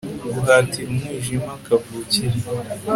[0.33, 2.37] Guhatira umwijima kavukire